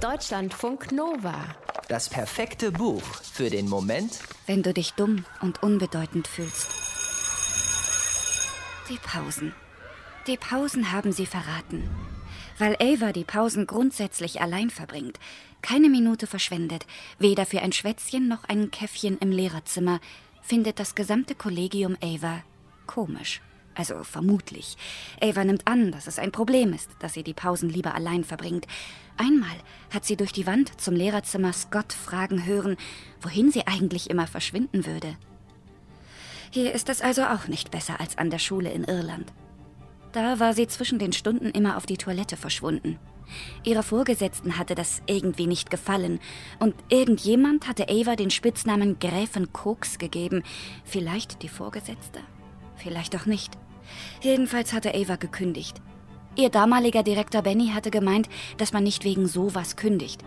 Deutschlandfunk 0.00 0.92
Nova. 0.92 1.34
Das 1.88 2.08
perfekte 2.08 2.70
Buch 2.70 3.02
für 3.02 3.50
den 3.50 3.68
Moment, 3.68 4.20
wenn 4.46 4.62
du 4.62 4.72
dich 4.72 4.92
dumm 4.92 5.24
und 5.40 5.60
unbedeutend 5.64 6.28
fühlst. 6.28 6.68
Die 8.88 8.98
Pausen. 8.98 9.52
Die 10.28 10.36
Pausen 10.36 10.92
haben 10.92 11.10
sie 11.10 11.26
verraten. 11.26 11.90
Weil 12.58 12.76
Ava 12.80 13.12
die 13.12 13.24
Pausen 13.24 13.66
grundsätzlich 13.66 14.40
allein 14.40 14.70
verbringt, 14.70 15.18
keine 15.62 15.88
Minute 15.88 16.28
verschwendet, 16.28 16.86
weder 17.18 17.44
für 17.44 17.60
ein 17.60 17.72
Schwätzchen 17.72 18.28
noch 18.28 18.44
ein 18.44 18.70
Käffchen 18.70 19.18
im 19.18 19.32
Lehrerzimmer, 19.32 19.98
findet 20.42 20.78
das 20.78 20.94
gesamte 20.94 21.34
Kollegium 21.34 21.96
Ava 22.00 22.44
komisch. 22.86 23.40
Also 23.78 24.02
vermutlich. 24.02 24.76
Ava 25.22 25.44
nimmt 25.44 25.68
an, 25.68 25.92
dass 25.92 26.08
es 26.08 26.18
ein 26.18 26.32
Problem 26.32 26.72
ist, 26.72 26.90
dass 26.98 27.12
sie 27.12 27.22
die 27.22 27.32
Pausen 27.32 27.70
lieber 27.70 27.94
allein 27.94 28.24
verbringt. 28.24 28.66
Einmal 29.16 29.56
hat 29.94 30.04
sie 30.04 30.16
durch 30.16 30.32
die 30.32 30.48
Wand 30.48 30.80
zum 30.80 30.96
Lehrerzimmer 30.96 31.52
Scott 31.52 31.92
fragen 31.92 32.44
hören, 32.44 32.76
wohin 33.22 33.52
sie 33.52 33.68
eigentlich 33.68 34.10
immer 34.10 34.26
verschwinden 34.26 34.84
würde. 34.84 35.16
Hier 36.50 36.72
ist 36.72 36.88
es 36.88 37.00
also 37.00 37.22
auch 37.22 37.46
nicht 37.46 37.70
besser 37.70 38.00
als 38.00 38.18
an 38.18 38.30
der 38.30 38.40
Schule 38.40 38.72
in 38.72 38.82
Irland. 38.82 39.32
Da 40.10 40.40
war 40.40 40.54
sie 40.54 40.66
zwischen 40.66 40.98
den 40.98 41.12
Stunden 41.12 41.50
immer 41.50 41.76
auf 41.76 41.86
die 41.86 41.98
Toilette 41.98 42.36
verschwunden. 42.36 42.98
Ihrer 43.62 43.84
Vorgesetzten 43.84 44.58
hatte 44.58 44.74
das 44.74 45.02
irgendwie 45.06 45.46
nicht 45.46 45.70
gefallen, 45.70 46.18
und 46.58 46.74
irgendjemand 46.88 47.68
hatte 47.68 47.88
Ava 47.88 48.16
den 48.16 48.30
Spitznamen 48.30 48.98
Gräfin 48.98 49.52
Koks 49.52 49.98
gegeben. 49.98 50.42
Vielleicht 50.84 51.42
die 51.42 51.48
Vorgesetzte? 51.48 52.20
Vielleicht 52.74 53.14
auch 53.14 53.26
nicht. 53.26 53.58
Jedenfalls 54.20 54.72
hatte 54.72 54.94
Ava 54.94 55.16
gekündigt. 55.16 55.80
Ihr 56.36 56.50
damaliger 56.50 57.02
Direktor 57.02 57.42
Benny 57.42 57.68
hatte 57.74 57.90
gemeint, 57.90 58.28
dass 58.58 58.72
man 58.72 58.84
nicht 58.84 59.04
wegen 59.04 59.26
sowas 59.26 59.76
kündigt. 59.76 60.22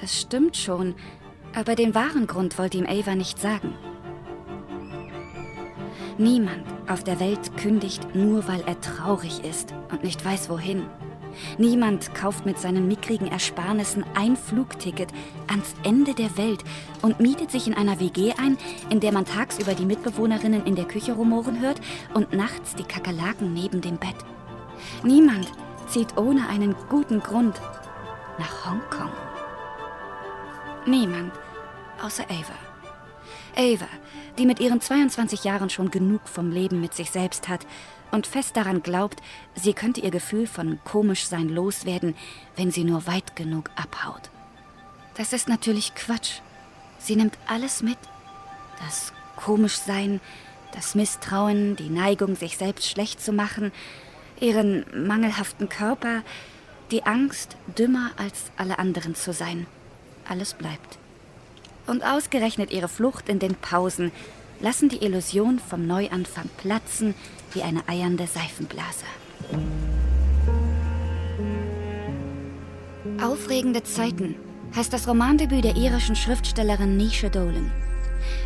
Das 0.00 0.20
stimmt 0.20 0.56
schon, 0.56 0.94
aber 1.54 1.74
den 1.74 1.94
wahren 1.94 2.26
Grund 2.26 2.58
wollte 2.58 2.78
ihm 2.78 2.86
Ava 2.86 3.14
nicht 3.14 3.40
sagen. 3.40 3.74
Niemand 6.18 6.64
auf 6.88 7.02
der 7.02 7.20
Welt 7.20 7.56
kündigt 7.56 8.14
nur, 8.14 8.46
weil 8.46 8.62
er 8.66 8.80
traurig 8.80 9.42
ist 9.44 9.74
und 9.90 10.04
nicht 10.04 10.24
weiß 10.24 10.48
wohin. 10.50 10.86
Niemand 11.58 12.14
kauft 12.14 12.46
mit 12.46 12.58
seinen 12.58 12.88
mickrigen 12.88 13.28
Ersparnissen 13.28 14.04
ein 14.14 14.36
Flugticket 14.36 15.08
ans 15.48 15.74
Ende 15.84 16.14
der 16.14 16.36
Welt 16.36 16.64
und 17.02 17.20
mietet 17.20 17.50
sich 17.50 17.66
in 17.66 17.74
einer 17.74 18.00
WG 18.00 18.32
ein, 18.38 18.58
in 18.90 19.00
der 19.00 19.12
man 19.12 19.24
tagsüber 19.24 19.74
die 19.74 19.86
Mitbewohnerinnen 19.86 20.64
in 20.66 20.76
der 20.76 20.86
Küche 20.86 21.12
rumoren 21.12 21.60
hört 21.60 21.80
und 22.14 22.32
nachts 22.32 22.74
die 22.74 22.84
Kakerlaken 22.84 23.52
neben 23.52 23.80
dem 23.80 23.98
Bett. 23.98 24.16
Niemand 25.02 25.50
zieht 25.88 26.16
ohne 26.16 26.48
einen 26.48 26.74
guten 26.88 27.20
Grund 27.20 27.60
nach 28.38 28.70
Hongkong. 28.70 29.12
Niemand 30.86 31.32
außer 32.02 32.24
Ava. 32.24 32.71
Ava, 33.56 33.88
die 34.38 34.46
mit 34.46 34.60
ihren 34.60 34.80
22 34.80 35.44
Jahren 35.44 35.70
schon 35.70 35.90
genug 35.90 36.28
vom 36.28 36.50
Leben 36.50 36.80
mit 36.80 36.94
sich 36.94 37.10
selbst 37.10 37.48
hat 37.48 37.66
und 38.10 38.26
fest 38.26 38.56
daran 38.56 38.82
glaubt, 38.82 39.20
sie 39.54 39.72
könnte 39.72 40.00
ihr 40.00 40.10
Gefühl 40.10 40.46
von 40.46 40.78
komisch 40.84 41.26
sein 41.26 41.48
loswerden, 41.48 42.14
wenn 42.56 42.70
sie 42.70 42.84
nur 42.84 43.06
weit 43.06 43.36
genug 43.36 43.70
abhaut. 43.76 44.30
Das 45.16 45.32
ist 45.32 45.48
natürlich 45.48 45.94
Quatsch. 45.94 46.40
Sie 46.98 47.16
nimmt 47.16 47.36
alles 47.46 47.82
mit. 47.82 47.98
Das 48.84 49.12
Komischsein, 49.36 50.20
das 50.72 50.94
Misstrauen, 50.94 51.76
die 51.76 51.90
Neigung, 51.90 52.36
sich 52.36 52.56
selbst 52.56 52.88
schlecht 52.88 53.20
zu 53.20 53.32
machen, 53.32 53.72
ihren 54.40 54.84
mangelhaften 55.06 55.68
Körper, 55.68 56.22
die 56.90 57.04
Angst, 57.04 57.56
dümmer 57.78 58.10
als 58.16 58.50
alle 58.56 58.78
anderen 58.78 59.14
zu 59.14 59.32
sein. 59.32 59.66
Alles 60.28 60.54
bleibt. 60.54 60.98
Und 61.86 62.04
ausgerechnet 62.04 62.72
ihre 62.72 62.88
Flucht 62.88 63.28
in 63.28 63.38
den 63.38 63.54
Pausen 63.54 64.12
lassen 64.60 64.88
die 64.88 65.04
Illusion 65.04 65.58
vom 65.58 65.86
Neuanfang 65.86 66.48
platzen 66.58 67.14
wie 67.52 67.62
eine 67.62 67.86
eiernde 67.88 68.26
Seifenblase. 68.26 69.04
Aufregende 73.22 73.82
Zeiten 73.82 74.36
heißt 74.74 74.92
das 74.92 75.06
Romandebüt 75.06 75.64
der 75.64 75.76
irischen 75.76 76.16
Schriftstellerin 76.16 76.96
Nisha 76.96 77.28
Dolan. 77.28 77.70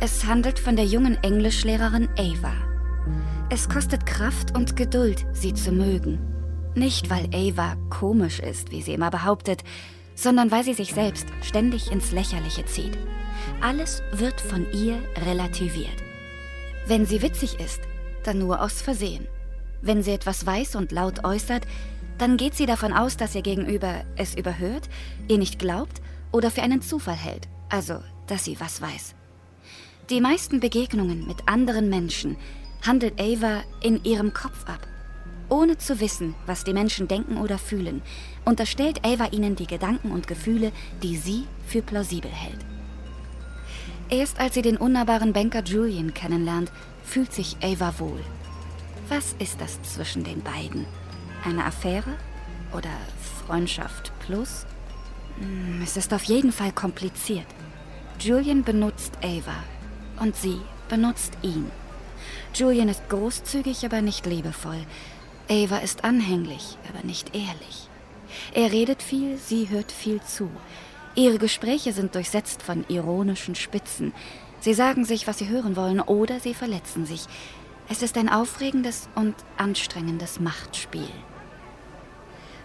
Es 0.00 0.24
handelt 0.26 0.58
von 0.58 0.76
der 0.76 0.84
jungen 0.84 1.16
Englischlehrerin 1.22 2.08
Ava. 2.18 2.52
Es 3.50 3.68
kostet 3.68 4.06
Kraft 4.06 4.56
und 4.56 4.76
Geduld, 4.76 5.24
sie 5.32 5.54
zu 5.54 5.72
mögen. 5.72 6.18
Nicht, 6.74 7.10
weil 7.10 7.28
Ava 7.34 7.76
komisch 7.88 8.38
ist, 8.40 8.70
wie 8.70 8.82
sie 8.82 8.94
immer 8.94 9.10
behauptet, 9.10 9.64
sondern 10.20 10.50
weil 10.50 10.64
sie 10.64 10.74
sich 10.74 10.92
selbst 10.92 11.26
ständig 11.40 11.90
ins 11.90 12.12
Lächerliche 12.12 12.66
zieht. 12.66 12.98
Alles 13.62 14.02
wird 14.12 14.38
von 14.38 14.70
ihr 14.70 15.02
relativiert. 15.26 15.96
Wenn 16.86 17.06
sie 17.06 17.22
witzig 17.22 17.58
ist, 17.58 17.80
dann 18.22 18.38
nur 18.38 18.60
aus 18.60 18.82
Versehen. 18.82 19.26
Wenn 19.80 20.02
sie 20.02 20.10
etwas 20.10 20.44
weiß 20.44 20.76
und 20.76 20.92
laut 20.92 21.24
äußert, 21.24 21.66
dann 22.18 22.36
geht 22.36 22.54
sie 22.54 22.66
davon 22.66 22.92
aus, 22.92 23.16
dass 23.16 23.34
ihr 23.34 23.40
Gegenüber 23.40 24.04
es 24.16 24.34
überhört, 24.34 24.90
ihr 25.28 25.38
nicht 25.38 25.58
glaubt 25.58 26.02
oder 26.32 26.50
für 26.50 26.62
einen 26.62 26.82
Zufall 26.82 27.14
hält, 27.14 27.48
also 27.70 28.00
dass 28.26 28.44
sie 28.44 28.60
was 28.60 28.82
weiß. 28.82 29.14
Die 30.10 30.20
meisten 30.20 30.60
Begegnungen 30.60 31.26
mit 31.26 31.48
anderen 31.48 31.88
Menschen 31.88 32.36
handelt 32.86 33.18
Ava 33.18 33.62
in 33.82 34.04
ihrem 34.04 34.34
Kopf 34.34 34.66
ab. 34.66 34.86
Ohne 35.50 35.76
zu 35.76 35.98
wissen, 35.98 36.34
was 36.46 36.62
die 36.62 36.72
Menschen 36.72 37.08
denken 37.08 37.36
oder 37.36 37.58
fühlen, 37.58 38.02
unterstellt 38.44 39.04
Ava 39.04 39.26
ihnen 39.32 39.56
die 39.56 39.66
Gedanken 39.66 40.12
und 40.12 40.28
Gefühle, 40.28 40.70
die 41.02 41.16
sie 41.16 41.46
für 41.66 41.82
plausibel 41.82 42.30
hält. 42.30 42.64
Erst 44.08 44.38
als 44.40 44.54
sie 44.54 44.62
den 44.62 44.76
unnahbaren 44.76 45.32
Banker 45.32 45.62
Julian 45.64 46.14
kennenlernt, 46.14 46.70
fühlt 47.04 47.32
sich 47.32 47.56
Ava 47.62 47.98
wohl. 47.98 48.20
Was 49.08 49.34
ist 49.40 49.60
das 49.60 49.82
zwischen 49.82 50.22
den 50.22 50.40
beiden? 50.40 50.86
Eine 51.44 51.64
Affäre 51.64 52.14
oder 52.72 52.90
Freundschaft 53.44 54.12
plus? 54.20 54.66
Hm, 55.40 55.80
es 55.82 55.96
ist 55.96 56.14
auf 56.14 56.22
jeden 56.24 56.52
Fall 56.52 56.70
kompliziert. 56.70 57.46
Julian 58.20 58.62
benutzt 58.62 59.18
Ava 59.22 59.64
und 60.20 60.36
sie 60.36 60.60
benutzt 60.88 61.32
ihn. 61.42 61.70
Julian 62.54 62.88
ist 62.88 63.08
großzügig, 63.08 63.84
aber 63.84 64.00
nicht 64.00 64.26
liebevoll. 64.26 64.86
Ava 65.50 65.78
ist 65.78 66.04
anhänglich, 66.04 66.78
aber 66.88 67.04
nicht 67.04 67.34
ehrlich. 67.34 67.88
Er 68.54 68.70
redet 68.70 69.02
viel, 69.02 69.36
sie 69.36 69.68
hört 69.68 69.90
viel 69.90 70.22
zu. 70.22 70.48
Ihre 71.16 71.38
Gespräche 71.38 71.92
sind 71.92 72.14
durchsetzt 72.14 72.62
von 72.62 72.84
ironischen 72.88 73.56
Spitzen. 73.56 74.12
Sie 74.60 74.74
sagen 74.74 75.04
sich, 75.04 75.26
was 75.26 75.38
sie 75.38 75.48
hören 75.48 75.74
wollen, 75.74 76.00
oder 76.00 76.38
sie 76.38 76.54
verletzen 76.54 77.04
sich. 77.04 77.24
Es 77.88 78.02
ist 78.02 78.16
ein 78.16 78.28
aufregendes 78.28 79.08
und 79.16 79.34
anstrengendes 79.56 80.38
Machtspiel. 80.38 81.08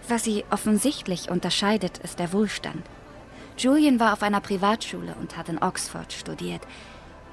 Was 0.08 0.22
sie 0.22 0.44
offensichtlich 0.50 1.28
unterscheidet, 1.28 1.98
ist 1.98 2.20
der 2.20 2.32
Wohlstand. 2.32 2.84
Julian 3.58 3.98
war 3.98 4.12
auf 4.12 4.22
einer 4.22 4.40
Privatschule 4.40 5.16
und 5.18 5.36
hat 5.36 5.48
in 5.48 5.58
Oxford 5.60 6.12
studiert. 6.12 6.62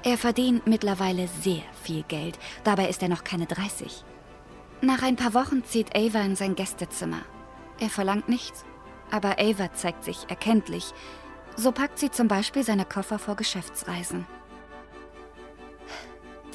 Er 0.02 0.18
verdient 0.18 0.66
mittlerweile 0.66 1.28
sehr 1.28 1.62
viel 1.84 2.02
Geld, 2.08 2.40
dabei 2.64 2.88
ist 2.88 3.02
er 3.02 3.08
noch 3.08 3.22
keine 3.22 3.46
30. 3.46 4.04
Nach 4.80 5.02
ein 5.02 5.16
paar 5.16 5.34
Wochen 5.34 5.64
zieht 5.64 5.96
Ava 5.96 6.20
in 6.20 6.36
sein 6.36 6.54
Gästezimmer. 6.54 7.22
Er 7.80 7.90
verlangt 7.90 8.28
nichts, 8.28 8.64
aber 9.10 9.38
Ava 9.38 9.72
zeigt 9.72 10.04
sich 10.04 10.28
erkenntlich. 10.28 10.92
So 11.56 11.72
packt 11.72 11.98
sie 11.98 12.10
zum 12.10 12.28
Beispiel 12.28 12.62
seine 12.64 12.84
Koffer 12.84 13.18
vor 13.18 13.36
Geschäftsreisen. 13.36 14.26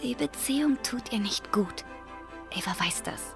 Die 0.04 0.16
Beziehung 0.16 0.78
tut 0.84 1.12
ihr 1.12 1.20
nicht 1.20 1.52
gut. 1.52 1.86
Ava 2.56 2.86
weiß 2.86 3.04
das. 3.04 3.36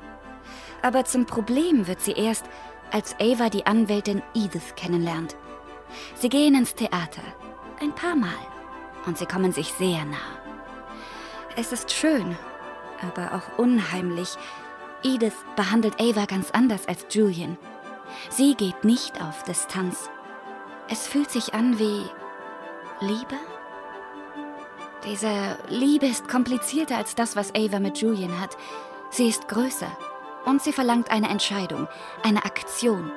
Aber 0.81 1.05
zum 1.05 1.25
Problem 1.25 1.87
wird 1.87 2.01
sie 2.01 2.13
erst, 2.13 2.45
als 2.91 3.15
Ava 3.19 3.49
die 3.49 3.65
Anwältin 3.65 4.21
Edith 4.35 4.75
kennenlernt. 4.75 5.35
Sie 6.15 6.29
gehen 6.29 6.55
ins 6.55 6.75
Theater. 6.75 7.23
Ein 7.79 7.93
paar 7.95 8.15
Mal. 8.15 8.29
Und 9.05 9.17
sie 9.17 9.25
kommen 9.25 9.51
sich 9.51 9.73
sehr 9.73 10.05
nah. 10.05 10.17
Es 11.55 11.71
ist 11.71 11.91
schön, 11.91 12.37
aber 13.01 13.35
auch 13.35 13.57
unheimlich. 13.57 14.37
Edith 15.03 15.45
behandelt 15.55 15.99
Ava 15.99 16.25
ganz 16.25 16.51
anders 16.51 16.87
als 16.87 17.05
Julian. 17.11 17.57
Sie 18.29 18.55
geht 18.55 18.83
nicht 18.83 19.21
auf 19.21 19.43
Distanz. 19.43 20.09
Es 20.89 21.07
fühlt 21.07 21.29
sich 21.29 21.53
an 21.53 21.79
wie 21.79 22.03
Liebe? 22.99 23.35
Diese 25.05 25.57
Liebe 25.67 26.05
ist 26.05 26.29
komplizierter 26.29 26.97
als 26.97 27.15
das, 27.15 27.35
was 27.35 27.53
Ava 27.55 27.79
mit 27.79 27.97
Julian 27.97 28.39
hat. 28.39 28.55
Sie 29.09 29.27
ist 29.27 29.47
größer 29.47 29.97
und 30.45 30.61
sie 30.61 30.73
verlangt 30.73 31.11
eine 31.11 31.29
Entscheidung, 31.29 31.87
eine 32.23 32.45
Aktion. 32.45 33.11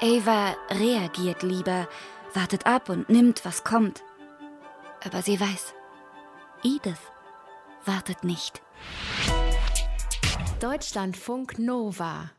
Ava 0.00 0.54
reagiert 0.70 1.42
lieber, 1.42 1.88
wartet 2.34 2.66
ab 2.66 2.90
und 2.90 3.08
nimmt, 3.08 3.44
was 3.44 3.64
kommt. 3.64 4.04
Aber 5.04 5.22
sie 5.22 5.40
weiß, 5.40 5.74
Edith 6.62 7.00
wartet 7.84 8.24
nicht. 8.24 8.60
Deutschlandfunk 10.60 11.58
Nova 11.58 12.35